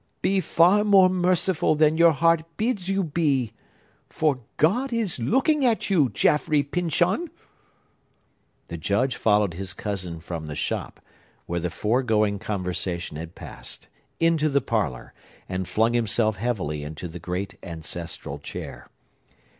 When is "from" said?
10.19-10.47